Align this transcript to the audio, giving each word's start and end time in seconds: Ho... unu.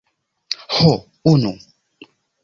Ho... 0.77 0.93
unu. 1.31 1.53